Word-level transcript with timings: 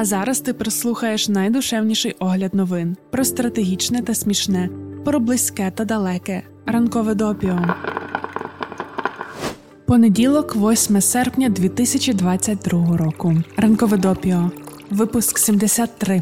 А 0.00 0.04
зараз 0.04 0.40
ти 0.40 0.52
прослухаєш 0.52 1.28
найдушевніший 1.28 2.16
огляд 2.18 2.54
новин 2.54 2.96
про 3.10 3.24
стратегічне 3.24 4.02
та 4.02 4.14
смішне, 4.14 4.68
про 5.04 5.20
близьке 5.20 5.72
та 5.74 5.84
далеке. 5.84 6.42
Ранкове 6.66 7.14
допіо. 7.14 7.58
Понеділок, 9.86 10.56
8 10.56 11.00
серпня 11.00 11.48
2022 11.48 12.96
року. 12.96 13.34
Ранкове 13.56 13.96
допіо. 13.96 14.50
Випуск 14.90 15.38
73. 15.38 16.20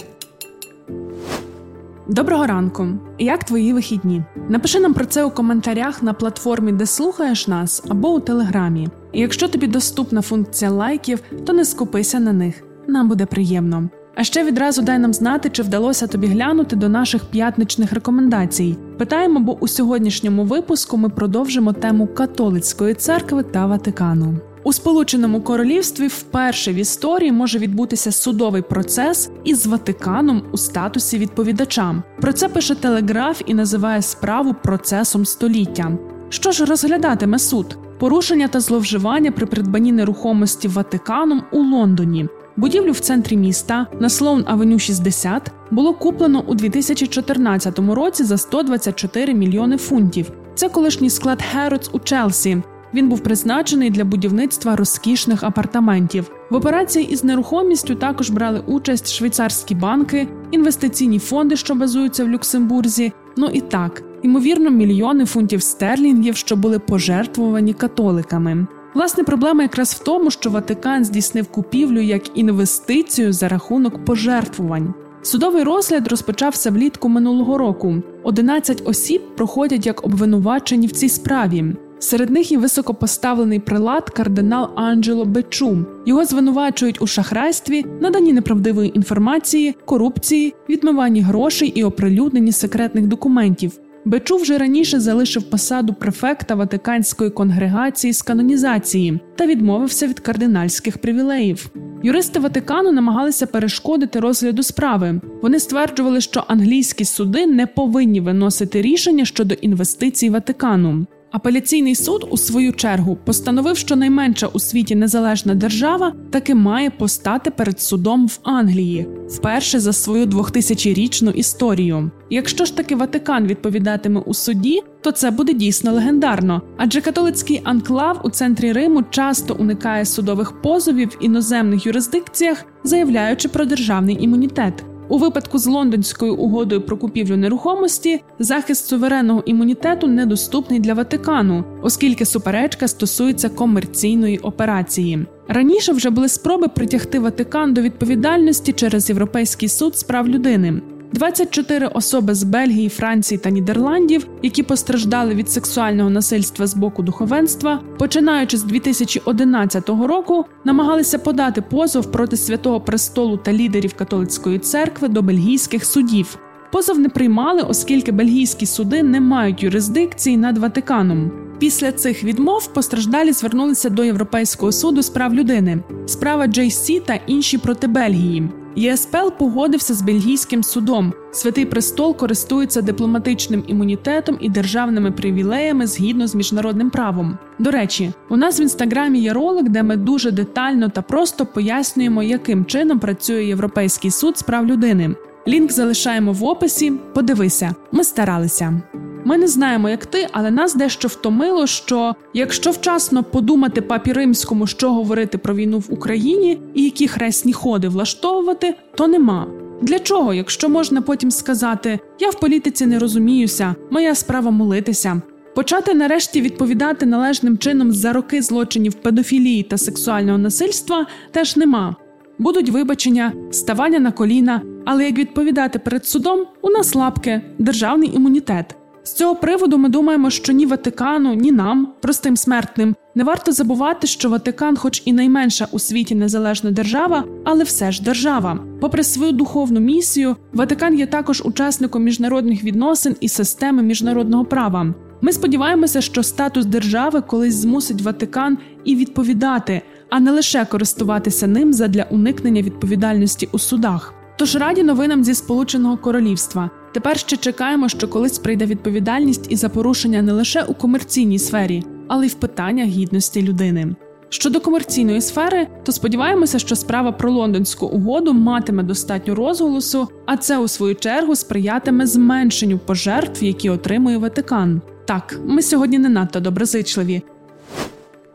Доброго 2.08 2.46
ранку. 2.46 2.88
Як 3.18 3.44
твої 3.44 3.72
вихідні? 3.72 4.22
Напиши 4.48 4.80
нам 4.80 4.94
про 4.94 5.04
це 5.04 5.24
у 5.24 5.30
коментарях 5.30 6.02
на 6.02 6.12
платформі, 6.12 6.72
де 6.72 6.86
слухаєш 6.86 7.48
нас, 7.48 7.82
або 7.88 8.08
у 8.08 8.20
телеграмі. 8.20 8.88
І 9.12 9.20
якщо 9.20 9.48
тобі 9.48 9.66
доступна 9.66 10.22
функція 10.22 10.70
лайків, 10.70 11.20
то 11.46 11.52
не 11.52 11.64
скупися 11.64 12.20
на 12.20 12.32
них. 12.32 12.67
Нам 12.88 13.08
буде 13.08 13.26
приємно. 13.26 13.88
А 14.14 14.24
ще 14.24 14.44
відразу 14.44 14.82
дай 14.82 14.98
нам 14.98 15.14
знати, 15.14 15.50
чи 15.50 15.62
вдалося 15.62 16.06
тобі 16.06 16.26
глянути 16.26 16.76
до 16.76 16.88
наших 16.88 17.24
п'ятничних 17.24 17.92
рекомендацій. 17.92 18.76
Питаємо, 18.98 19.40
бо 19.40 19.58
у 19.60 19.68
сьогоднішньому 19.68 20.44
випуску 20.44 20.96
ми 20.96 21.08
продовжимо 21.08 21.72
тему 21.72 22.06
католицької 22.06 22.94
церкви 22.94 23.42
та 23.42 23.66
Ватикану. 23.66 24.34
У 24.64 24.72
Сполученому 24.72 25.40
Королівстві 25.40 26.06
вперше 26.06 26.72
в 26.72 26.74
історії 26.74 27.32
може 27.32 27.58
відбутися 27.58 28.12
судовий 28.12 28.62
процес 28.62 29.30
із 29.44 29.66
Ватиканом 29.66 30.42
у 30.52 30.56
статусі 30.56 31.18
відповідача. 31.18 32.02
Про 32.20 32.32
це 32.32 32.48
пише 32.48 32.74
Телеграф 32.74 33.42
і 33.46 33.54
називає 33.54 34.02
справу 34.02 34.54
процесом 34.62 35.24
століття. 35.24 35.98
Що 36.28 36.52
ж 36.52 36.64
розглядатиме 36.64 37.38
суд? 37.38 37.78
Порушення 37.98 38.48
та 38.48 38.60
зловживання 38.60 39.32
при 39.32 39.46
придбанні 39.46 39.92
нерухомості 39.92 40.68
Ватиканом 40.68 41.42
у 41.52 41.58
Лондоні. 41.58 42.28
Будівлю 42.58 42.92
в 42.92 43.00
центрі 43.00 43.36
міста 43.36 43.86
на 44.00 44.08
Слоун 44.08 44.44
Авеню 44.46 44.78
60 44.78 45.52
було 45.70 45.94
куплено 45.94 46.44
у 46.46 46.54
2014 46.54 47.78
році 47.78 48.24
за 48.24 48.38
124 48.38 49.34
мільйони 49.34 49.76
фунтів. 49.76 50.30
Це 50.54 50.68
колишній 50.68 51.10
склад 51.10 51.42
Херодс 51.42 51.90
у 51.92 51.98
Челсі. 51.98 52.62
Він 52.94 53.08
був 53.08 53.20
призначений 53.20 53.90
для 53.90 54.04
будівництва 54.04 54.76
розкішних 54.76 55.42
апартаментів. 55.42 56.30
В 56.50 56.54
операції 56.54 57.10
із 57.10 57.24
нерухомістю 57.24 57.94
також 57.94 58.30
брали 58.30 58.62
участь 58.66 59.12
швейцарські 59.12 59.74
банки, 59.74 60.28
інвестиційні 60.50 61.18
фонди, 61.18 61.56
що 61.56 61.74
базуються 61.74 62.24
в 62.24 62.28
Люксембурзі. 62.28 63.12
Ну 63.36 63.46
і 63.52 63.60
так, 63.60 64.02
ймовірно, 64.22 64.70
мільйони 64.70 65.26
фунтів 65.26 65.62
стерлінгів, 65.62 66.36
що 66.36 66.56
були 66.56 66.78
пожертвовані 66.78 67.74
католиками. 67.74 68.66
Власне, 68.94 69.24
проблема 69.24 69.62
якраз 69.62 69.94
в 69.94 69.98
тому, 69.98 70.30
що 70.30 70.50
Ватикан 70.50 71.04
здійснив 71.04 71.46
купівлю 71.46 72.00
як 72.00 72.38
інвестицію 72.38 73.32
за 73.32 73.48
рахунок 73.48 74.04
пожертвувань. 74.04 74.94
Судовий 75.22 75.62
розгляд 75.62 76.08
розпочався 76.08 76.70
влітку 76.70 77.08
минулого 77.08 77.58
року. 77.58 77.94
11 78.22 78.82
осіб 78.84 79.22
проходять 79.36 79.86
як 79.86 80.04
обвинувачені 80.04 80.86
в 80.86 80.92
цій 80.92 81.08
справі. 81.08 81.64
Серед 81.98 82.30
них 82.30 82.52
і 82.52 82.56
високопоставлений 82.56 83.58
прилад 83.58 84.10
кардинал 84.10 84.70
Анджело 84.74 85.24
Бечу. 85.24 85.86
Його 86.06 86.24
звинувачують 86.24 87.02
у 87.02 87.06
шахрайстві, 87.06 87.84
наданні 88.00 88.32
неправдивої 88.32 88.96
інформації, 88.96 89.76
корупції, 89.84 90.54
відмиванні 90.68 91.20
грошей 91.20 91.68
і 91.68 91.84
оприлюдненні 91.84 92.52
секретних 92.52 93.06
документів. 93.06 93.72
Бечу 94.08 94.36
вже 94.36 94.58
раніше 94.58 95.00
залишив 95.00 95.42
посаду 95.42 95.94
префекта 95.94 96.54
Ватиканської 96.54 97.30
конгрегації 97.30 98.12
з 98.12 98.22
канонізації 98.22 99.20
та 99.36 99.46
відмовився 99.46 100.06
від 100.06 100.20
кардинальських 100.20 100.98
привілеїв. 100.98 101.70
Юристи 102.02 102.40
Ватикану 102.40 102.92
намагалися 102.92 103.46
перешкодити 103.46 104.20
розгляду 104.20 104.62
справи. 104.62 105.20
Вони 105.42 105.60
стверджували, 105.60 106.20
що 106.20 106.44
англійські 106.48 107.04
суди 107.04 107.46
не 107.46 107.66
повинні 107.66 108.20
виносити 108.20 108.82
рішення 108.82 109.24
щодо 109.24 109.54
інвестицій 109.54 110.30
Ватикану. 110.30 111.06
Апеляційний 111.30 111.94
суд, 111.94 112.28
у 112.30 112.36
свою 112.36 112.72
чергу, 112.72 113.16
постановив, 113.24 113.76
що 113.76 113.96
найменша 113.96 114.46
у 114.46 114.60
світі 114.60 114.94
незалежна 114.94 115.54
держава 115.54 116.12
таки 116.30 116.54
має 116.54 116.90
постати 116.90 117.50
перед 117.50 117.80
судом 117.80 118.26
в 118.26 118.38
Англії 118.42 119.06
вперше 119.28 119.80
за 119.80 119.92
свою 119.92 120.26
2000-річну 120.26 121.30
історію. 121.30 122.10
Якщо 122.30 122.64
ж 122.64 122.76
таки 122.76 122.96
Ватикан 122.96 123.46
відповідатиме 123.46 124.20
у 124.20 124.34
суді, 124.34 124.82
то 125.00 125.12
це 125.12 125.30
буде 125.30 125.54
дійсно 125.54 125.92
легендарно, 125.92 126.62
адже 126.76 127.00
католицький 127.00 127.60
анклав 127.64 128.20
у 128.24 128.30
центрі 128.30 128.72
Риму 128.72 129.02
часто 129.10 129.54
уникає 129.54 130.04
судових 130.04 130.62
позовів 130.62 131.08
в 131.08 131.24
іноземних 131.24 131.86
юрисдикціях, 131.86 132.64
заявляючи 132.84 133.48
про 133.48 133.64
державний 133.64 134.24
імунітет. 134.24 134.84
У 135.08 135.18
випадку 135.18 135.58
з 135.58 135.66
лондонською 135.66 136.36
угодою 136.36 136.80
про 136.80 136.96
купівлю 136.96 137.36
нерухомості 137.36 138.20
захист 138.38 138.86
суверенного 138.86 139.42
імунітету 139.46 140.06
недоступний 140.06 140.80
для 140.80 140.94
Ватикану, 140.94 141.64
оскільки 141.82 142.24
суперечка 142.24 142.88
стосується 142.88 143.48
комерційної 143.48 144.38
операції. 144.38 145.26
Раніше 145.48 145.92
вже 145.92 146.10
були 146.10 146.28
спроби 146.28 146.68
притягти 146.68 147.18
Ватикан 147.18 147.74
до 147.74 147.80
відповідальності 147.80 148.72
через 148.72 149.08
Європейський 149.08 149.68
суд 149.68 149.96
з 149.96 150.02
прав 150.02 150.28
людини. 150.28 150.80
24 151.12 151.86
особи 151.86 152.34
з 152.34 152.42
Бельгії, 152.42 152.88
Франції 152.88 153.38
та 153.38 153.50
Нідерландів, 153.50 154.26
які 154.42 154.62
постраждали 154.62 155.34
від 155.34 155.50
сексуального 155.50 156.10
насильства 156.10 156.66
з 156.66 156.74
боку 156.74 157.02
духовенства, 157.02 157.80
починаючи 157.98 158.56
з 158.56 158.62
2011 158.62 159.88
року, 159.88 160.44
намагалися 160.64 161.18
подати 161.18 161.62
позов 161.62 162.12
проти 162.12 162.36
святого 162.36 162.80
престолу 162.80 163.36
та 163.36 163.52
лідерів 163.52 163.94
католицької 163.94 164.58
церкви 164.58 165.08
до 165.08 165.22
бельгійських 165.22 165.84
судів. 165.84 166.38
Позов 166.72 166.98
не 166.98 167.08
приймали, 167.08 167.62
оскільки 167.62 168.12
бельгійські 168.12 168.66
суди 168.66 169.02
не 169.02 169.20
мають 169.20 169.62
юрисдикції 169.62 170.36
над 170.36 170.58
Ватиканом. 170.58 171.30
Після 171.58 171.92
цих 171.92 172.24
відмов 172.24 172.66
постраждалі 172.66 173.32
звернулися 173.32 173.90
до 173.90 174.04
Європейського 174.04 174.72
суду 174.72 175.02
з 175.02 175.08
прав 175.08 175.34
людини. 175.34 175.78
Справа 176.06 176.46
JC 176.46 177.00
та 177.04 177.20
інші 177.26 177.58
проти 177.58 177.86
Бельгії. 177.86 178.48
ЄСПЛ 178.78 179.28
погодився 179.38 179.94
з 179.94 180.02
бельгійським 180.02 180.62
судом. 180.62 181.12
Святий 181.32 181.66
престол 181.66 182.16
користується 182.16 182.82
дипломатичним 182.82 183.64
імунітетом 183.66 184.38
і 184.40 184.48
державними 184.48 185.12
привілеями 185.12 185.86
згідно 185.86 186.26
з 186.26 186.34
міжнародним 186.34 186.90
правом. 186.90 187.38
До 187.58 187.70
речі, 187.70 188.12
у 188.28 188.36
нас 188.36 188.60
в 188.60 188.62
інстаграмі 188.62 189.20
є 189.20 189.32
ролик, 189.32 189.68
де 189.68 189.82
ми 189.82 189.96
дуже 189.96 190.30
детально 190.30 190.88
та 190.88 191.02
просто 191.02 191.46
пояснюємо, 191.46 192.22
яким 192.22 192.64
чином 192.64 192.98
працює 192.98 193.44
Європейський 193.44 194.10
суд 194.10 194.38
з 194.38 194.42
прав 194.42 194.66
людини. 194.66 195.14
Лінк 195.48 195.72
залишаємо 195.72 196.32
в 196.32 196.44
описі. 196.44 196.92
Подивися, 197.14 197.74
ми 197.92 198.04
старалися. 198.04 198.82
Ми 199.24 199.38
не 199.38 199.48
знаємо, 199.48 199.88
як 199.88 200.06
ти, 200.06 200.28
але 200.32 200.50
нас 200.50 200.74
дещо 200.74 201.08
втомило, 201.08 201.66
що 201.66 202.14
якщо 202.34 202.70
вчасно 202.70 203.22
подумати 203.22 203.80
папі 203.80 204.12
римському, 204.12 204.66
що 204.66 204.92
говорити 204.92 205.38
про 205.38 205.54
війну 205.54 205.78
в 205.78 205.86
Україні 205.88 206.60
і 206.74 206.84
які 206.84 207.08
хресні 207.08 207.52
ходи 207.52 207.88
влаштовувати, 207.88 208.74
то 208.94 209.08
нема. 209.08 209.46
Для 209.82 209.98
чого, 209.98 210.34
якщо 210.34 210.68
можна 210.68 211.02
потім 211.02 211.30
сказати 211.30 211.98
Я 212.20 212.30
в 212.30 212.40
політиці 212.40 212.86
не 212.86 212.98
розуміюся, 212.98 213.74
моя 213.90 214.14
справа 214.14 214.50
молитися. 214.50 215.22
Почати 215.54 215.94
нарешті 215.94 216.40
відповідати 216.40 217.06
належним 217.06 217.58
чином 217.58 217.92
за 217.92 218.12
роки 218.12 218.42
злочинів 218.42 218.94
педофілії 218.94 219.62
та 219.62 219.78
сексуального 219.78 220.38
насильства 220.38 221.06
теж 221.32 221.56
нема. 221.56 221.96
Будуть 222.38 222.70
вибачення, 222.70 223.32
ставання 223.50 223.98
на 223.98 224.12
коліна, 224.12 224.62
але 224.86 225.04
як 225.04 225.18
відповідати 225.18 225.78
перед 225.78 226.06
судом, 226.06 226.46
у 226.62 226.70
нас 226.70 226.94
лапки, 226.94 227.42
державний 227.58 228.16
імунітет. 228.16 228.76
З 229.08 229.12
цього 229.12 229.36
приводу 229.36 229.78
ми 229.78 229.88
думаємо, 229.88 230.30
що 230.30 230.52
ні 230.52 230.66
Ватикану, 230.66 231.34
ні 231.34 231.52
нам, 231.52 231.88
простим 232.00 232.36
смертним, 232.36 232.96
не 233.14 233.24
варто 233.24 233.52
забувати, 233.52 234.06
що 234.06 234.30
Ватикан, 234.30 234.76
хоч 234.76 235.02
і 235.04 235.12
найменша 235.12 235.68
у 235.70 235.78
світі 235.78 236.14
незалежна 236.14 236.70
держава, 236.70 237.24
але 237.44 237.64
все 237.64 237.92
ж 237.92 238.02
держава. 238.02 238.58
Попри 238.80 239.04
свою 239.04 239.32
духовну 239.32 239.80
місію, 239.80 240.36
Ватикан 240.52 240.98
є 240.98 241.06
також 241.06 241.42
учасником 241.44 242.02
міжнародних 242.02 242.64
відносин 242.64 243.16
і 243.20 243.28
системи 243.28 243.82
міжнародного 243.82 244.44
права. 244.44 244.94
Ми 245.20 245.32
сподіваємося, 245.32 246.00
що 246.00 246.22
статус 246.22 246.66
держави 246.66 247.20
колись 247.20 247.54
змусить 247.54 248.02
Ватикан 248.02 248.58
і 248.84 248.96
відповідати, 248.96 249.82
а 250.10 250.20
не 250.20 250.30
лише 250.30 250.64
користуватися 250.64 251.46
ним 251.46 251.72
задля 251.72 252.06
уникнення 252.10 252.62
відповідальності 252.62 253.48
у 253.52 253.58
судах. 253.58 254.14
Тож 254.38 254.56
раді 254.56 254.82
новинам 254.82 255.24
зі 255.24 255.34
Сполученого 255.34 255.96
Королівства. 255.96 256.70
Тепер 256.92 257.18
ще 257.18 257.36
чекаємо, 257.36 257.88
що 257.88 258.08
колись 258.08 258.38
прийде 258.38 258.66
відповідальність 258.66 259.46
і 259.48 259.56
за 259.56 259.68
порушення 259.68 260.22
не 260.22 260.32
лише 260.32 260.62
у 260.62 260.74
комерційній 260.74 261.38
сфері, 261.38 261.84
але 262.08 262.26
й 262.26 262.28
в 262.28 262.34
питаннях 262.34 262.86
гідності 262.86 263.42
людини. 263.42 263.94
Щодо 264.30 264.60
комерційної 264.60 265.20
сфери, 265.20 265.66
то 265.84 265.92
сподіваємося, 265.92 266.58
що 266.58 266.76
справа 266.76 267.12
про 267.12 267.30
лондонську 267.30 267.86
угоду 267.86 268.32
матиме 268.32 268.82
достатньо 268.82 269.34
розголосу, 269.34 270.08
а 270.26 270.36
це 270.36 270.58
у 270.58 270.68
свою 270.68 270.94
чергу 270.94 271.36
сприятиме 271.36 272.06
зменшенню 272.06 272.78
пожертв, 272.78 273.44
які 273.44 273.70
отримує 273.70 274.18
Ватикан. 274.18 274.82
Так, 275.04 275.40
ми 275.44 275.62
сьогодні 275.62 275.98
не 275.98 276.08
надто 276.08 276.40
доброзичливі. 276.40 277.22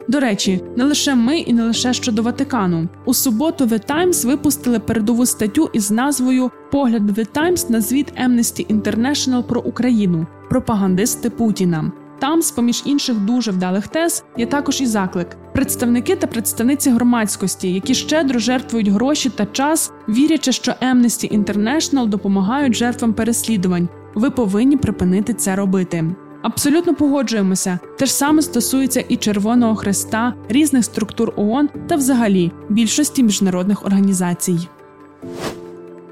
До 0.07 0.19
речі, 0.19 0.61
не 0.77 0.83
лише 0.83 1.15
ми 1.15 1.37
і 1.37 1.53
не 1.53 1.63
лише 1.63 1.93
щодо 1.93 2.23
Ватикану. 2.23 2.87
У 3.05 3.13
суботу 3.13 3.65
The 3.65 3.91
Times 3.91 4.27
випустили 4.27 4.79
передову 4.79 5.25
статтю 5.25 5.69
із 5.73 5.91
назвою 5.91 6.51
Погляд 6.71 7.17
The 7.17 7.27
Times 7.35 7.71
на 7.71 7.81
звіт 7.81 8.13
Amnesty 8.25 8.79
International 8.79 9.43
про 9.43 9.61
Україну 9.61 10.27
пропагандисти 10.49 11.29
Путіна. 11.29 11.91
Там, 12.19 12.41
з 12.41 12.51
поміж 12.51 12.83
інших 12.85 13.19
дуже 13.19 13.51
вдалих 13.51 13.87
тез, 13.87 14.23
є 14.37 14.45
також 14.45 14.81
і 14.81 14.85
заклик: 14.85 15.27
представники 15.53 16.15
та 16.15 16.27
представниці 16.27 16.89
громадськості, 16.89 17.73
які 17.73 17.93
щедро 17.93 18.39
жертвують 18.39 18.87
гроші 18.87 19.29
та 19.29 19.45
час, 19.45 19.91
вірячи, 20.09 20.51
що 20.51 20.71
Amnesty 20.71 21.43
International 21.43 22.07
допомагають 22.07 22.75
жертвам 22.75 23.13
переслідувань. 23.13 23.89
Ви 24.15 24.29
повинні 24.29 24.77
припинити 24.77 25.33
це 25.33 25.55
робити. 25.55 26.15
Абсолютно 26.43 26.95
погоджуємося. 26.95 27.79
Те 27.99 28.05
ж 28.05 28.13
саме 28.13 28.41
стосується 28.41 29.03
і 29.09 29.15
Червоного 29.15 29.75
Хреста, 29.75 30.33
різних 30.49 30.85
структур 30.85 31.33
ООН 31.35 31.69
та, 31.87 31.95
взагалі, 31.95 32.51
більшості 32.69 33.23
міжнародних 33.23 33.85
організацій. 33.85 34.57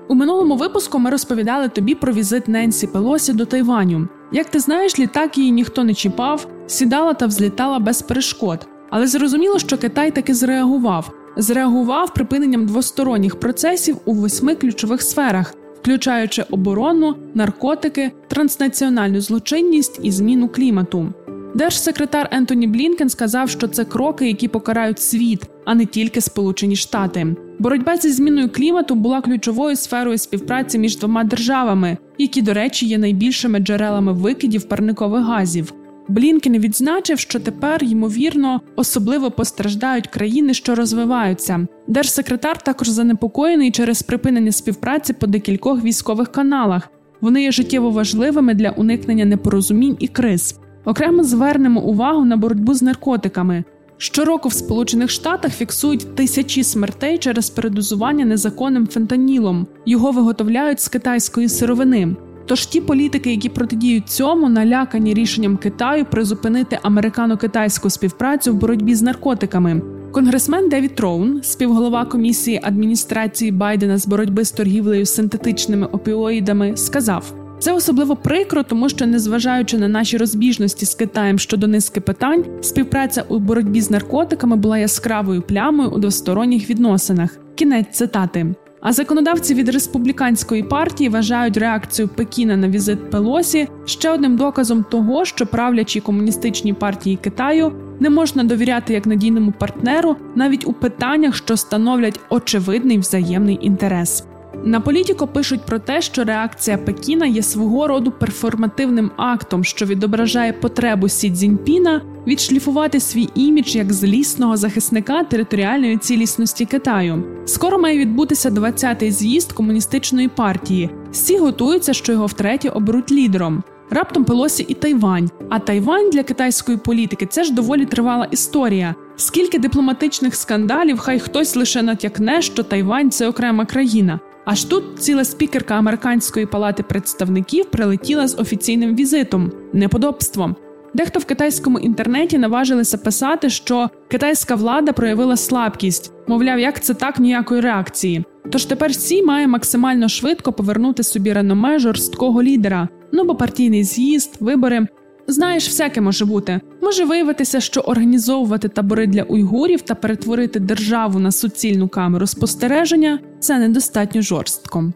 У 0.07 0.16
минулому 0.16 0.56
випуску 0.56 1.00
ми 1.00 1.10
розповідали 1.10 1.69
тобі 1.69 1.95
про 1.95 2.13
візит 2.13 2.48
Ненсі 2.48 2.88
Пелосі 2.88 3.33
до 3.33 3.45
Тайваню. 3.45 4.07
Як 4.31 4.48
ти 4.48 4.60
знаєш, 4.60 5.00
літак 5.00 5.38
її 5.38 5.51
ніхто 5.51 5.83
не 5.83 5.94
чіпав, 5.94 6.48
сідала 6.68 7.13
та 7.13 7.25
взлітала 7.25 7.80
без 7.80 8.01
перешкод. 8.01 8.68
Але 8.89 9.07
зрозуміло, 9.07 9.60
що 9.60 9.78
Китай 9.78 10.12
таки 10.12 10.33
зреагував. 10.33 11.12
Зреагував 11.38 12.13
припиненням 12.13 12.66
двосторонніх 12.66 13.39
процесів 13.39 13.98
у 14.06 14.13
восьми 14.13 14.56
ключових 14.56 15.01
сферах, 15.01 15.54
включаючи 15.81 16.44
оборону, 16.51 17.16
наркотики, 17.33 18.12
транснаціональну 18.28 19.22
злочинність 19.22 20.00
і 20.04 20.12
зміну 20.12 20.48
клімату. 20.48 21.13
Держсекретар 21.56 22.30
Ентоні 22.31 22.68
Блінкен 22.68 23.10
сказав, 23.10 23.50
що 23.50 23.68
це 23.68 23.86
кроки, 23.86 24.28
які 24.28 24.48
покарають 24.48 25.00
світ, 25.00 25.50
а 25.66 25.75
не 25.75 25.86
тільки 25.86 26.22
Сполучені 26.22 26.75
Штати. 26.75 27.36
Боротьба 27.60 27.98
зі 27.98 28.12
зміною 28.12 28.50
клімату 28.50 28.95
була 28.95 29.22
ключовою 29.22 29.75
сферою 29.75 30.18
співпраці 30.18 30.80
між 30.80 30.98
двома 30.98 31.24
державами, 31.24 31.98
які, 32.18 32.42
до 32.42 32.54
речі, 32.54 32.86
є 32.86 32.98
найбільшими 32.98 33.60
джерелами 33.60 34.13
викидів 34.13 34.63
парникових 34.63 35.25
газів. 35.25 35.74
Блінкен 36.12 36.58
відзначив, 36.58 37.19
що 37.19 37.40
тепер, 37.40 37.84
ймовірно, 37.84 38.62
особливо 38.75 39.31
постраждають 39.31 40.08
країни, 40.08 40.54
що 40.54 40.75
розвиваються. 40.75 41.68
Держсекретар 41.88 42.58
також 42.63 42.88
занепокоєний 42.88 43.72
через 43.72 44.04
припинення 44.04 44.52
співпраці 44.52 45.13
по 45.13 45.28
декількох 45.28 45.84
військових 45.84 46.31
каналах. 46.31 46.90
Вони 47.22 47.44
є 47.44 47.52
життєво 47.52 47.92
важливими 47.92 48.54
для 48.54 48.69
уникнення 48.69 49.25
непорозумінь 49.25 49.98
і 50.00 50.08
криз. 50.08 50.60
Окремо 50.86 51.24
звернемо 51.24 51.81
увагу 51.81 52.25
на 52.25 52.38
боротьбу 52.38 52.74
з 52.74 52.81
наркотиками. 52.81 53.64
Щороку 53.98 54.50
в 54.50 54.54
Сполучених 54.54 55.10
Штатах 55.10 55.54
фіксують 55.54 56.16
тисячі 56.16 56.64
смертей 56.64 57.18
через 57.18 57.50
передозування 57.50 58.25
незаконним 58.25 58.88
фентанілом. 58.88 59.68
Його 59.86 60.12
виготовляють 60.12 60.81
з 60.81 60.88
китайської 60.88 61.50
сировини. 61.50 62.16
Тож 62.46 62.66
ті 62.66 62.82
політики, 62.82 63.32
які 63.32 63.50
протидіють 63.50 64.10
цьому, 64.10 64.50
налякані 64.50 65.14
рішенням 65.14 65.58
Китаю 65.58 66.06
призупинити 66.06 66.80
американо-китайську 66.84 67.90
співпрацю 67.90 68.54
в 68.54 68.56
боротьбі 68.56 68.96
з 68.96 69.02
наркотиками. 69.02 69.82
Конгресмен 70.12 70.70
Девід 70.70 70.96
Троун, 70.96 71.40
співголова 71.44 72.06
комісії 72.06 72.60
адміністрації 72.64 73.52
Байдена 73.52 73.98
з 73.98 74.08
боротьби 74.08 74.46
з 74.46 74.52
торгівлею 74.52 75.06
синтетичними 75.06 75.88
опіоїдами, 75.88 76.78
сказав. 76.78 77.34
Це 77.60 77.74
особливо 77.74 78.16
прикро, 78.16 78.64
тому 78.64 78.90
що, 78.90 79.08
незважаючи 79.08 79.78
на 79.78 79.88
наші 79.88 80.18
розбіжності 80.18 80.86
з 80.86 80.96
Китаєм 80.96 81.40
щодо 81.40 81.68
низки 81.68 82.02
питань, 82.02 82.46
співпраця 82.62 83.24
у 83.28 83.40
боротьбі 83.40 83.82
з 83.82 83.92
наркотиками 83.92 84.56
була 84.56 84.78
яскравою 84.78 85.42
плямою 85.42 85.90
у 85.90 86.00
двосторонніх 86.00 86.70
відносинах. 86.70 87.38
Кінець 87.56 87.88
цитати. 87.92 88.56
А 88.81 88.94
законодавці 88.94 89.54
від 89.54 89.69
республіканської 89.69 90.63
партії 90.63 91.10
вважають 91.10 91.57
реакцію 91.57 92.07
Пекіна 92.07 92.57
на 92.57 92.69
візит 92.69 93.10
Пелосі 93.10 93.68
ще 93.86 94.12
одним 94.12 94.38
доказом 94.38 94.83
того, 94.83 95.25
що 95.25 95.45
правлячі 95.45 96.00
комуністичні 96.00 96.74
партії 96.74 97.16
Китаю 97.16 97.74
не 98.00 98.10
можна 98.10 98.44
довіряти 98.44 98.94
як 98.94 99.06
надійному 99.06 99.54
партнеру 99.60 100.16
навіть 100.36 100.68
у 100.68 100.74
питаннях, 100.74 101.36
що 101.36 101.57
становлять 101.57 102.19
очевидний 102.30 102.98
взаємний 102.98 103.60
інтерес. 103.62 104.24
На 104.63 104.80
політіко 104.80 105.27
пишуть 105.27 105.65
про 105.65 105.80
те, 105.80 106.01
що 106.01 106.24
реакція 106.24 106.77
Пекіна 106.77 107.25
є 107.25 107.44
свого 107.44 107.88
роду 107.88 108.12
перформативним 108.12 109.12
актом, 109.18 109.63
що 109.63 109.86
відображає 109.86 110.53
потребу 110.53 111.09
Сі 111.09 111.31
Цзіньпіна 111.31 112.01
відшліфувати 112.27 113.00
свій 113.00 113.30
імідж 113.36 113.75
як 113.75 113.94
злісного 113.94 114.57
захисника 114.57 115.24
територіальної 115.24 115.98
цілісності 115.98 116.65
Китаю. 116.65 117.24
Скоро 117.45 117.80
має 117.80 117.98
відбутися 117.98 118.50
20-й 118.50 119.12
з'їзд 119.12 119.51
комуністичної 119.51 120.27
партії. 120.27 120.89
Всі 121.12 121.38
готуються, 121.38 121.94
що 121.94 122.12
його 122.12 122.25
втретє 122.25 122.69
оберуть 122.69 123.12
лідером. 123.12 123.63
Раптом 123.89 124.25
Пелосі 124.25 124.65
і 124.68 124.74
Тайвань. 124.74 125.30
А 125.50 125.59
Тайвань 125.59 126.09
для 126.09 126.24
китайської 126.24 126.77
політики 126.77 127.25
це 127.25 127.44
ж 127.44 127.54
доволі 127.54 127.86
тривала 127.86 128.27
історія. 128.31 128.95
Скільки 129.15 129.59
дипломатичних 129.59 130.36
скандалів, 130.36 130.97
хай 130.97 131.19
хтось 131.19 131.56
лише 131.56 131.81
натякне, 131.81 132.42
що 132.42 132.63
Тайвань 132.63 133.12
це 133.12 133.27
окрема 133.27 133.65
країна. 133.65 134.19
Аж 134.46 134.64
тут 134.64 135.00
ціла 135.00 135.26
спікерка 135.26 135.74
американської 135.74 136.46
палати 136.46 136.84
представників 136.84 137.66
прилетіла 137.66 138.28
з 138.28 138.40
офіційним 138.40 138.96
візитом, 138.96 139.52
неподобством. 139.74 140.56
Дехто 140.94 141.20
в 141.20 141.26
китайському 141.26 141.80
інтернеті 141.80 142.38
наважилися 142.38 142.98
писати, 142.98 143.50
що 143.50 143.90
китайська 144.08 144.56
влада 144.56 144.94
проявила 144.94 145.38
слабкість, 145.38 146.14
мовляв, 146.28 146.60
як 146.60 146.84
це 146.84 146.94
так 146.94 147.20
ніякої 147.20 147.62
реакції. 147.62 148.24
Тож 148.52 148.66
тепер 148.66 148.96
Сі 148.96 149.24
має 149.24 149.48
максимально 149.48 150.10
швидко 150.10 150.54
повернути 150.54 151.04
собі 151.04 151.34
реноме 151.34 151.80
жорсткого 151.80 152.44
лідера, 152.44 152.88
ну 153.12 153.24
бо 153.24 153.36
партійний 153.36 153.84
з'їзд, 153.84 154.38
вибори 154.40 154.88
Знаєш, 155.28 155.68
всяке 155.68 156.02
може 156.02 156.26
бути. 156.26 156.62
Може 156.81 157.06
виявитися, 157.06 157.60
що 157.60 157.80
організовувати 157.80 158.68
табори 158.68 159.07
для 159.07 159.24
уйгурів 159.24 159.81
та 159.81 159.95
перетворити 159.95 160.60
державу 160.60 161.19
на 161.19 161.31
суцільну 161.31 161.88
камеру 161.88 162.28
спостереження 162.28 163.19
це 163.39 163.60
недостатньо 163.60 164.22
жорстко. 164.22 164.92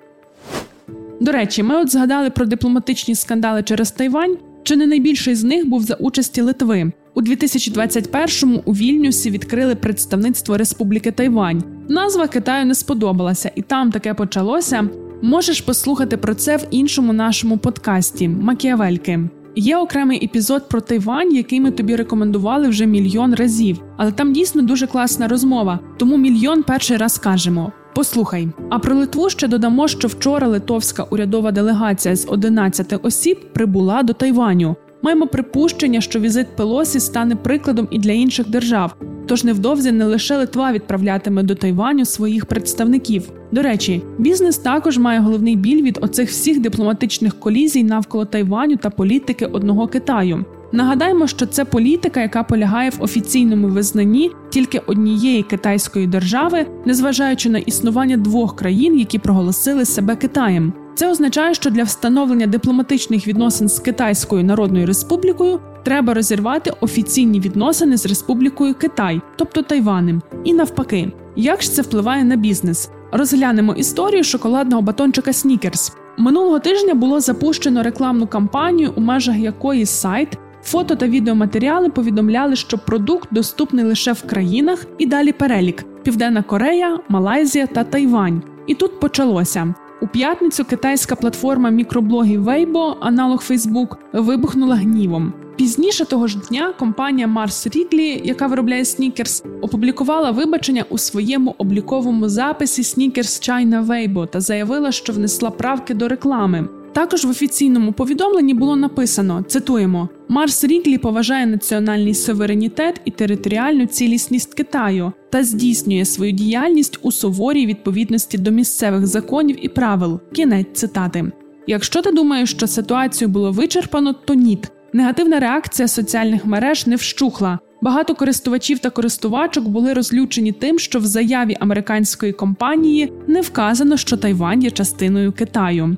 До 1.20 1.32
речі, 1.32 1.64
ми 1.64 1.76
от 1.76 1.92
згадали 1.92 2.30
про 2.30 2.46
дипломатичні 2.46 3.16
скандали 3.16 3.64
через 3.64 3.92
Тайвань. 3.92 4.38
Чи 4.64 4.76
не 4.76 4.88
найбільший 4.88 5.36
з 5.36 5.44
них 5.44 5.70
був 5.70 5.84
за 5.84 5.94
участі 5.94 6.42
Литви? 6.42 6.92
У 7.14 7.22
2021-му 7.22 8.62
у 8.66 8.74
Вільнюсі 8.74 9.30
відкрили 9.30 9.76
представництво 9.76 10.58
Республіки 10.58 11.12
Тайвань. 11.12 11.64
Назва 11.90 12.28
Китаю 12.28 12.66
не 12.66 12.76
сподобалася, 12.76 13.52
і 13.56 13.62
там 13.62 13.92
таке 13.92 14.14
почалося. 14.14 14.90
Можеш 15.22 15.62
послухати 15.62 16.18
про 16.18 16.36
це 16.36 16.58
в 16.58 16.68
іншому 16.72 17.14
нашому 17.14 17.58
подкасті 17.58 18.30
Макіавельки. 18.30 19.20
Є 19.56 19.78
окремий 19.78 20.26
епізод 20.26 20.70
про 20.70 20.82
Тайвань, 20.82 21.36
який 21.36 21.62
ми 21.62 21.72
тобі 21.72 21.96
рекомендували 21.96 22.68
вже 22.68 22.86
мільйон 22.86 23.36
разів, 23.36 23.82
але 23.98 24.12
там 24.12 24.34
дійсно 24.34 24.62
дуже 24.62 24.88
класна 24.88 25.28
розмова, 25.28 25.80
тому 25.98 26.18
мільйон 26.18 26.64
перший 26.64 26.98
раз 26.98 27.18
кажемо. 27.18 27.72
Послухай, 27.96 28.48
а 28.70 28.80
про 28.80 28.96
Литву 28.96 29.30
ще 29.30 29.48
додамо, 29.48 29.88
що 29.88 30.08
вчора 30.08 30.48
литовська 30.48 31.04
урядова 31.04 31.52
делегація 31.52 32.16
з 32.16 32.28
11 32.30 33.00
осіб 33.04 33.54
прибула 33.54 34.04
до 34.04 34.14
Тайваню. 34.14 34.76
Маємо 35.02 35.28
припущення, 35.28 36.02
що 36.02 36.20
візит 36.20 36.56
Пелосі 36.56 37.00
стане 37.00 37.36
прикладом 37.36 37.88
і 37.92 38.00
для 38.00 38.12
інших 38.12 38.50
держав. 38.50 38.96
Тож 39.26 39.44
невдовзі 39.44 39.92
не 39.92 40.06
лише 40.06 40.38
Литва 40.38 40.72
відправлятиме 40.72 41.44
до 41.44 41.56
Тайваню 41.56 42.06
своїх 42.06 42.46
представників. 42.46 43.32
До 43.52 43.62
речі, 43.62 44.02
бізнес 44.18 44.58
також 44.58 44.98
має 44.98 45.20
головний 45.20 45.56
біль 45.56 45.84
від 45.84 46.00
оцих 46.02 46.30
всіх 46.30 46.60
дипломатичних 46.60 47.40
колізій 47.40 47.84
навколо 47.84 48.26
Тайваню 48.26 48.78
та 48.78 48.90
політики 48.90 49.46
одного 49.46 49.88
Китаю. 49.88 50.46
Нагадаємо, 50.72 51.28
що 51.28 51.46
це 51.46 51.66
політика, 51.66 52.22
яка 52.22 52.44
полягає 52.44 52.90
в 52.90 53.04
офіційному 53.04 53.68
визнанні 53.68 54.32
тільки 54.50 54.80
однієї 54.80 55.44
китайської 55.44 56.08
держави, 56.08 56.66
незважаючи 56.86 57.50
на 57.50 57.58
існування 57.58 58.18
двох 58.18 58.56
країн, 58.56 59.00
які 59.00 59.20
проголосили 59.20 59.86
себе 59.86 60.16
Китаєм. 60.16 60.74
Це 60.96 61.12
означає, 61.12 61.54
що 61.54 61.70
для 61.70 61.84
встановлення 61.84 62.48
дипломатичних 62.48 63.28
відносин 63.28 63.70
з 63.70 63.80
Китайською 63.80 64.44
Народною 64.44 64.86
Республікою 64.86 65.60
треба 65.86 66.14
розірвати 66.14 66.72
офіційні 66.82 67.40
відносини 67.40 67.98
з 67.98 68.06
Республікою 68.06 68.74
Китай, 68.74 69.22
тобто 69.36 69.62
Тайванем, 69.62 70.22
і 70.44 70.54
навпаки, 70.54 71.12
як 71.36 71.62
ж 71.62 71.72
це 71.72 71.82
впливає 71.82 72.24
на 72.24 72.36
бізнес? 72.36 72.90
Розглянемо 73.12 73.74
історію 73.74 74.24
шоколадного 74.24 74.82
батончика 74.82 75.34
Снікерс. 75.34 75.94
Минулого 76.18 76.60
тижня 76.60 76.94
було 76.94 77.20
запущено 77.20 77.84
рекламну 77.84 78.28
кампанію, 78.28 78.94
у 78.96 79.02
межах 79.02 79.38
якої 79.38 79.86
сайт, 79.86 80.38
фото 80.64 80.96
та 80.96 81.08
відеоматеріали 81.08 81.90
повідомляли, 81.90 82.56
що 82.56 82.78
продукт 82.78 83.30
доступний 83.32 83.86
лише 83.86 84.14
в 84.14 84.22
країнах 84.28 84.86
і 84.98 85.06
далі 85.06 85.32
перелік: 85.32 85.86
Південна 86.04 86.44
Корея, 86.44 87.00
Малайзія 87.10 87.68
та 87.68 87.84
Тайвань. 87.84 88.44
І 88.68 88.76
тут 88.76 89.00
почалося. 89.00 89.74
У 90.02 90.08
п'ятницю 90.08 90.66
китайська 90.66 91.16
платформа 91.16 91.70
мікроблогів 91.70 92.48
Weibo, 92.48 92.96
аналог 93.00 93.44
Facebook, 93.50 93.96
вибухнула 94.14 94.76
гнівом. 94.76 95.34
Пізніше 95.58 96.06
того 96.06 96.28
ж 96.28 96.38
дня 96.50 96.74
компанія 96.80 97.28
Mars 97.28 97.68
Wrigley, 97.68 98.26
яка 98.26 98.48
виробляє 98.48 98.86
снікерс, 98.86 99.44
опублікувала 99.62 100.32
вибачення 100.32 100.86
у 100.90 100.98
своєму 100.98 101.56
обліковому 101.58 102.30
записі 102.30 102.82
Sneakers 102.82 103.50
China 103.50 103.86
Weibo 103.86 104.28
та 104.28 104.42
заявила, 104.42 104.92
що 104.92 105.14
внесла 105.14 105.52
правки 105.52 105.94
до 105.94 106.08
реклами. 106.08 106.68
Також 106.94 107.26
в 107.26 107.30
офіційному 107.30 107.94
повідомленні 107.94 108.54
було 108.54 108.76
написано: 108.76 109.44
цитуємо: 109.48 110.10
Марс 110.28 110.64
Ріглі 110.64 110.98
поважає 110.98 111.46
національний 111.46 112.14
суверенітет 112.14 113.02
і 113.06 113.12
територіальну 113.12 113.86
цілісність 113.86 114.54
Китаю 114.54 115.12
та 115.30 115.44
здійснює 115.44 116.06
свою 116.06 116.32
діяльність 116.32 117.00
у 117.02 117.12
суворій 117.12 117.66
відповідності 117.66 118.38
до 118.38 118.52
місцевих 118.52 119.08
законів 119.08 119.66
і 119.66 119.70
правил. 119.70 120.20
Кінець 120.34 120.68
цитати. 120.74 121.32
Якщо 121.68 122.02
ти 122.02 122.12
думаєш, 122.12 122.52
що 122.52 122.68
ситуацію 122.68 123.28
було 123.30 123.52
вичерпано, 123.52 124.14
то 124.14 124.34
ніт. 124.34 124.72
Негативна 124.96 125.40
реакція 125.40 125.88
соціальних 125.88 126.46
мереж 126.46 126.88
не 126.88 126.96
вщухла. 126.96 127.60
Багато 127.82 128.16
користувачів 128.16 128.80
та 128.80 128.90
користувачок 128.90 129.68
були 129.68 129.94
розлючені 129.94 130.52
тим, 130.52 130.80
що 130.80 131.00
в 131.00 131.06
заяві 131.06 131.58
американської 131.60 132.34
компанії 132.34 133.14
не 133.28 133.42
вказано, 133.42 133.98
що 133.98 134.18
Тайвань 134.18 134.64
є 134.64 134.72
частиною 134.72 135.32
Китаю. 135.32 135.98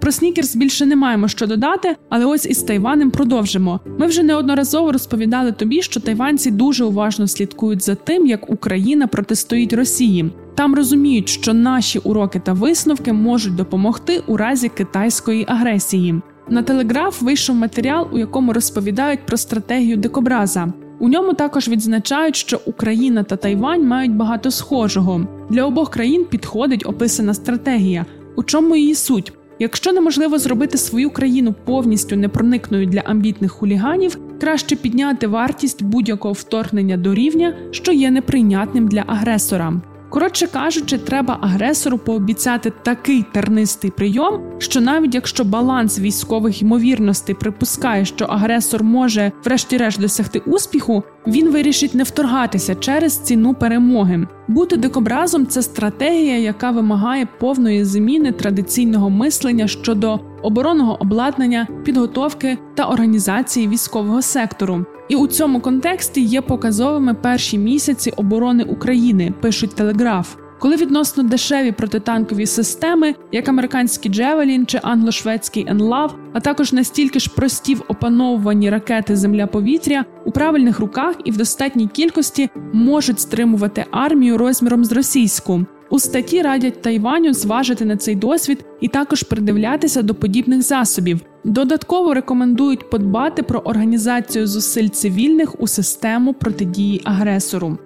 Про 0.00 0.12
снікерс 0.12 0.56
більше 0.56 0.86
не 0.86 0.96
маємо 0.96 1.28
що 1.28 1.46
додати, 1.46 1.96
але 2.08 2.24
ось 2.24 2.46
із 2.46 2.62
Тайванем 2.62 3.10
продовжимо. 3.10 3.80
Ми 3.98 4.06
вже 4.06 4.22
неодноразово 4.22 4.92
розповідали 4.92 5.52
тобі, 5.52 5.82
що 5.82 6.00
тайванці 6.00 6.50
дуже 6.50 6.84
уважно 6.84 7.28
слідкують 7.28 7.82
за 7.82 7.94
тим, 7.94 8.26
як 8.26 8.50
Україна 8.50 9.06
протистоїть 9.06 9.72
Росії. 9.72 10.30
Там 10.54 10.74
розуміють, 10.74 11.28
що 11.28 11.54
наші 11.54 11.98
уроки 11.98 12.40
та 12.40 12.52
висновки 12.52 13.12
можуть 13.12 13.54
допомогти 13.54 14.22
у 14.26 14.36
разі 14.36 14.68
китайської 14.68 15.44
агресії. 15.48 16.20
На 16.50 16.62
телеграф 16.62 17.22
вийшов 17.22 17.56
матеріал, 17.56 18.08
у 18.12 18.18
якому 18.18 18.52
розповідають 18.52 19.26
про 19.26 19.36
стратегію 19.36 19.96
дикобраза. 19.96 20.72
У 20.98 21.08
ньому 21.08 21.34
також 21.34 21.68
відзначають, 21.68 22.36
що 22.36 22.60
Україна 22.66 23.22
та 23.22 23.36
Тайвань 23.36 23.86
мають 23.86 24.16
багато 24.16 24.50
схожого. 24.50 25.26
Для 25.50 25.64
обох 25.64 25.90
країн 25.90 26.26
підходить 26.30 26.86
описана 26.86 27.34
стратегія. 27.34 28.06
У 28.36 28.42
чому 28.42 28.76
її 28.76 28.94
суть? 28.94 29.32
Якщо 29.58 29.92
неможливо 29.92 30.38
зробити 30.38 30.78
свою 30.78 31.10
країну 31.10 31.54
повністю 31.64 32.16
непроникною 32.16 32.86
для 32.86 33.00
амбітних 33.00 33.52
хуліганів, 33.52 34.18
краще 34.40 34.76
підняти 34.76 35.26
вартість 35.26 35.82
будь-якого 35.82 36.34
вторгнення 36.34 36.96
до 36.96 37.14
рівня, 37.14 37.56
що 37.70 37.92
є 37.92 38.10
неприйнятним 38.10 38.88
для 38.88 39.04
агресора. 39.06 39.80
Коротше 40.10 40.46
кажучи, 40.46 40.98
треба 40.98 41.38
агресору 41.40 41.98
пообіцяти 41.98 42.72
такий 42.82 43.24
тернистий 43.32 43.90
прийом, 43.90 44.40
що 44.58 44.80
навіть 44.80 45.14
якщо 45.14 45.44
баланс 45.44 45.98
військових 45.98 46.62
ймовірностей 46.62 47.34
припускає, 47.34 48.04
що 48.04 48.24
агресор 48.24 48.84
може, 48.84 49.32
врешті-решт, 49.44 50.00
досягти 50.00 50.38
успіху, 50.38 51.02
він 51.26 51.50
вирішить 51.50 51.94
не 51.94 52.02
вторгатися 52.02 52.74
через 52.74 53.18
ціну 53.18 53.54
перемоги. 53.54 54.26
Бути 54.48 54.76
дикобразом 54.76 55.46
це 55.46 55.62
стратегія, 55.62 56.38
яка 56.38 56.70
вимагає 56.70 57.28
повної 57.40 57.84
заміни 57.84 58.32
традиційного 58.32 59.10
мислення 59.10 59.68
щодо 59.68 60.20
оборонного 60.42 61.02
обладнання, 61.02 61.66
підготовки 61.84 62.58
та 62.74 62.84
організації 62.84 63.68
військового 63.68 64.22
сектору. 64.22 64.86
І 65.08 65.16
у 65.16 65.26
цьому 65.26 65.60
контексті 65.60 66.20
є 66.20 66.40
показовими 66.40 67.14
перші 67.14 67.58
місяці 67.58 68.10
оборони 68.16 68.64
України, 68.64 69.34
пишуть 69.40 69.74
телеграф. 69.74 70.36
Коли 70.58 70.76
відносно 70.76 71.22
дешеві 71.22 71.72
протитанкові 71.72 72.46
системи, 72.46 73.14
як 73.32 73.48
американський 73.48 74.12
Джевелін 74.12 74.66
чи 74.66 74.78
англо-шведський 74.78 75.70
Енлав, 75.70 76.14
а 76.32 76.40
також 76.40 76.72
настільки 76.72 77.18
ж 77.18 77.30
прості 77.36 77.74
в 77.74 77.82
опановуванні 77.88 78.70
ракети 78.70 79.16
Земля-повітря 79.16 80.04
у 80.24 80.30
правильних 80.30 80.80
руках 80.80 81.14
і 81.24 81.30
в 81.30 81.36
достатній 81.36 81.88
кількості 81.88 82.50
можуть 82.72 83.20
стримувати 83.20 83.84
армію 83.90 84.38
розміром 84.38 84.84
з 84.84 84.92
російську. 84.92 85.66
У 85.90 85.98
статті 85.98 86.42
радять 86.42 86.82
Тайваню 86.82 87.32
зважити 87.32 87.84
на 87.84 87.96
цей 87.96 88.14
досвід 88.14 88.64
і 88.80 88.88
також 88.88 89.22
придивлятися 89.22 90.02
до 90.02 90.14
подібних 90.14 90.62
засобів. 90.62 91.20
Додатково 91.44 92.14
рекомендують 92.14 92.90
подбати 92.90 93.42
про 93.42 93.58
організацію 93.58 94.46
зусиль 94.46 94.88
цивільних 94.88 95.60
у 95.60 95.66
систему 95.66 96.34
протидії 96.34 97.00
агресору. 97.04 97.78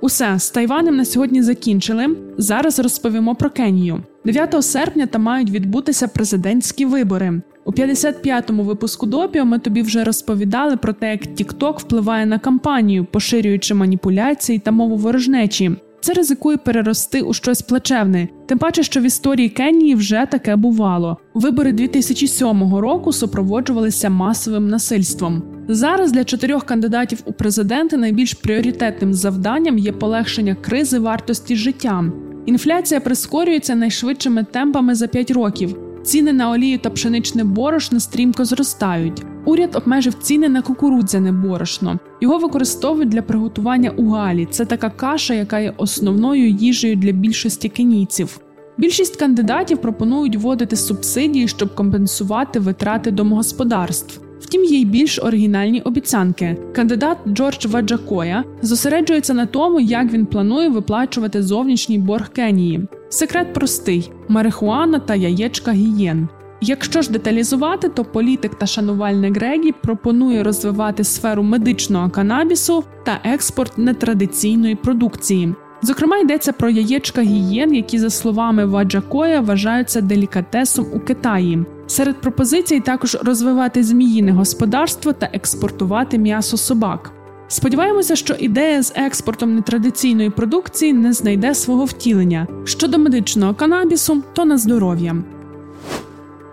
Усе 0.00 0.38
з 0.38 0.50
Тайванем 0.50 0.96
на 0.96 1.04
сьогодні 1.04 1.42
закінчили. 1.42 2.16
Зараз 2.38 2.78
розповімо 2.78 3.34
про 3.34 3.50
Кенію. 3.50 4.02
9 4.24 4.64
серпня 4.64 5.06
там 5.06 5.22
мають 5.22 5.50
відбутися 5.50 6.08
президентські 6.08 6.86
вибори. 6.86 7.40
У 7.64 7.72
55-му 7.72 8.62
випуску 8.62 9.06
допіо 9.06 9.44
ми 9.44 9.58
тобі 9.58 9.82
вже 9.82 10.04
розповідали 10.04 10.76
про 10.76 10.92
те, 10.92 11.10
як 11.10 11.22
TikTok 11.22 11.78
впливає 11.78 12.26
на 12.26 12.38
кампанію, 12.38 13.06
поширюючи 13.10 13.74
маніпуляції 13.74 14.58
та 14.58 14.70
мову 14.70 14.96
ворожнечі. 14.96 15.70
Це 16.00 16.12
ризикує 16.12 16.56
перерости 16.56 17.22
у 17.22 17.34
щось 17.34 17.62
плачевне, 17.62 18.28
тим 18.46 18.58
паче, 18.58 18.82
що 18.82 19.00
в 19.00 19.02
історії 19.02 19.48
Кенії 19.48 19.94
вже 19.94 20.26
таке 20.30 20.56
бувало. 20.56 21.16
Вибори 21.34 21.72
2007 21.72 22.74
року 22.74 23.12
супроводжувалися 23.12 24.10
масовим 24.10 24.68
насильством. 24.68 25.42
Зараз 25.68 26.12
для 26.12 26.24
чотирьох 26.24 26.64
кандидатів 26.64 27.22
у 27.24 27.32
президенти 27.32 27.96
найбільш 27.96 28.34
пріоритетним 28.34 29.14
завданням 29.14 29.78
є 29.78 29.92
полегшення 29.92 30.54
кризи 30.54 30.98
вартості 30.98 31.56
життя. 31.56 32.04
Інфляція 32.46 33.00
прискорюється 33.00 33.74
найшвидшими 33.74 34.44
темпами 34.44 34.94
за 34.94 35.06
5 35.06 35.30
років. 35.30 35.76
Ціни 36.02 36.32
на 36.32 36.50
олію 36.50 36.78
та 36.78 36.90
пшеничне 36.90 37.44
борошно 37.44 38.00
стрімко 38.00 38.44
зростають. 38.44 39.22
Уряд 39.44 39.76
обмежив 39.76 40.14
ціни 40.14 40.48
на 40.48 40.62
кукурудзяне 40.62 41.32
борошно. 41.32 41.98
Його 42.20 42.38
використовують 42.38 43.08
для 43.08 43.22
приготування 43.22 43.90
угалі. 43.90 44.48
Це 44.50 44.64
така 44.64 44.90
каша, 44.90 45.34
яка 45.34 45.58
є 45.58 45.74
основною 45.76 46.48
їжею 46.48 46.96
для 46.96 47.12
більшості 47.12 47.68
кенійців. 47.68 48.40
Більшість 48.78 49.16
кандидатів 49.16 49.78
пропонують 49.78 50.36
вводити 50.36 50.76
субсидії, 50.76 51.48
щоб 51.48 51.74
компенсувати 51.74 52.58
витрати 52.58 53.10
домогосподарств. 53.10 54.20
Втім, 54.40 54.64
є 54.64 54.78
й 54.78 54.84
більш 54.84 55.18
оригінальні 55.18 55.80
обіцянки. 55.80 56.56
Кандидат 56.74 57.18
Джордж 57.28 57.66
Ваджакоя 57.66 58.44
зосереджується 58.62 59.34
на 59.34 59.46
тому, 59.46 59.80
як 59.80 60.12
він 60.12 60.26
планує 60.26 60.68
виплачувати 60.68 61.42
зовнішній 61.42 61.98
борг 61.98 62.28
Кенії. 62.32 62.88
Секрет 63.08 63.52
простий: 63.52 64.10
марихуана 64.28 64.98
та 64.98 65.14
яєчка 65.14 65.72
гієн. 65.72 66.28
Якщо 66.60 67.02
ж 67.02 67.12
деталізувати, 67.12 67.88
то 67.88 68.04
політик 68.04 68.54
та 68.54 68.66
шанувальник 68.66 69.36
Грегі 69.36 69.72
пропонує 69.72 70.42
розвивати 70.42 71.04
сферу 71.04 71.42
медичного 71.42 72.10
канабісу 72.10 72.84
та 73.04 73.20
експорт 73.24 73.78
нетрадиційної 73.78 74.74
продукції. 74.74 75.54
Зокрема, 75.82 76.18
йдеться 76.18 76.52
про 76.52 76.70
яєчка 76.70 77.22
гієн, 77.22 77.74
які, 77.74 77.98
за 77.98 78.10
словами 78.10 78.64
Ваджакоя, 78.64 79.40
вважаються 79.40 80.00
делікатесом 80.00 80.86
у 80.94 81.00
Китаї. 81.00 81.64
Серед 81.86 82.20
пропозицій 82.20 82.80
також 82.80 83.18
розвивати 83.22 83.82
зміїне 83.82 84.32
господарство 84.32 85.12
та 85.12 85.30
експортувати 85.32 86.18
м'ясо 86.18 86.56
собак. 86.56 87.12
Сподіваємося, 87.48 88.16
що 88.16 88.34
ідея 88.34 88.82
з 88.82 88.92
експортом 88.96 89.54
нетрадиційної 89.54 90.30
продукції 90.30 90.92
не 90.92 91.12
знайде 91.12 91.54
свого 91.54 91.84
втілення 91.84 92.46
щодо 92.64 92.98
медичного 92.98 93.54
канабісу, 93.54 94.22
то 94.32 94.44
на 94.44 94.58
здоров'я. 94.58 95.16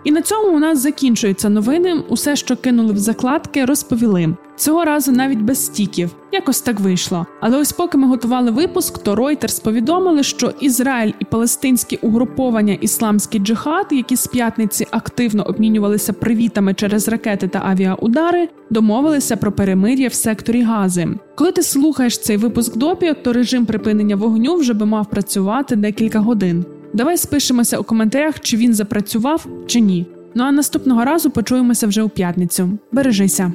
І 0.08 0.10
на 0.10 0.22
цьому 0.22 0.56
у 0.56 0.58
нас 0.58 0.78
закінчуються 0.78 1.48
новини. 1.48 2.02
Усе, 2.08 2.36
що 2.36 2.56
кинули 2.56 2.92
в 2.92 2.98
закладки, 2.98 3.64
розповіли. 3.64 4.34
Цього 4.56 4.84
разу 4.84 5.12
навіть 5.12 5.38
без 5.38 5.66
стіків. 5.66 6.10
Якось 6.32 6.60
так 6.60 6.80
вийшло. 6.80 7.26
Але 7.40 7.58
ось 7.58 7.72
поки 7.72 7.98
ми 7.98 8.06
готували 8.06 8.50
випуск, 8.50 8.98
то 8.98 9.14
Reuters 9.14 9.64
повідомили, 9.64 10.22
що 10.22 10.52
Ізраїль 10.60 11.12
і 11.20 11.24
палестинські 11.24 11.96
угруповання 11.96 12.72
Ісламський 12.72 13.40
джихад, 13.40 13.86
які 13.90 14.16
з 14.16 14.26
п'ятниці 14.26 14.86
активно 14.90 15.42
обмінювалися 15.42 16.12
привітами 16.12 16.74
через 16.74 17.08
ракети 17.08 17.48
та 17.48 17.62
авіаудари, 17.64 18.48
домовилися 18.70 19.36
про 19.36 19.52
перемир'я 19.52 20.08
в 20.08 20.14
секторі 20.14 20.62
Гази. 20.62 21.08
Коли 21.34 21.52
ти 21.52 21.62
слухаєш 21.62 22.18
цей 22.18 22.36
випуск 22.36 22.76
допіо, 22.76 23.14
то 23.14 23.32
режим 23.32 23.66
припинення 23.66 24.16
вогню 24.16 24.54
вже 24.56 24.74
би 24.74 24.86
мав 24.86 25.10
працювати 25.10 25.76
декілька 25.76 26.18
годин. 26.18 26.64
Давай 26.92 27.16
спишемося 27.16 27.78
у 27.78 27.84
коментарях, 27.84 28.40
чи 28.40 28.56
він 28.56 28.74
запрацював, 28.74 29.46
чи 29.66 29.80
ні. 29.80 30.06
Ну 30.34 30.44
а 30.44 30.52
наступного 30.52 31.04
разу 31.04 31.30
почуємося 31.30 31.86
вже 31.86 32.02
у 32.02 32.08
п'ятницю. 32.08 32.78
Бережися. 32.92 33.52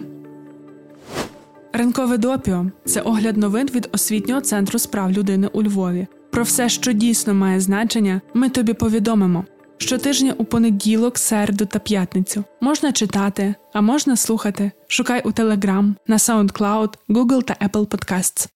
Ринкове 1.74 2.18
допіо 2.18 2.66
це 2.86 3.02
огляд 3.02 3.38
новин 3.38 3.70
від 3.76 3.90
освітнього 3.92 4.42
центру 4.42 4.80
справ 4.80 5.12
людини 5.12 5.50
у 5.54 5.64
Львові. 5.64 6.08
Про 6.32 6.44
все, 6.44 6.70
що 6.70 6.92
дійсно 6.92 7.34
має 7.34 7.60
значення, 7.60 8.22
ми 8.34 8.50
тобі 8.50 8.74
повідомимо. 8.74 9.46
Щотижня 9.78 10.34
у 10.38 10.46
понеділок, 10.46 11.18
середу 11.18 11.66
та 11.66 11.80
п'ятницю 11.80 12.44
можна 12.62 12.92
читати, 12.92 13.56
а 13.74 13.82
можна 13.82 14.16
слухати. 14.16 14.72
Шукай 14.88 15.22
у 15.26 15.30
Telegram, 15.30 15.94
на 16.08 16.18
SoundCloud, 16.18 16.94
Google 17.10 17.44
та 17.44 17.68
Apple 17.68 17.88
Podcasts. 17.88 18.53